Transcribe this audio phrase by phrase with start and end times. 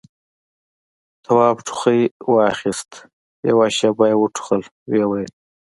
[1.25, 2.01] تواب ټوخي
[2.33, 2.91] واخيست،
[3.49, 5.31] يوه شېبه يې وټوخل، ويې ويل: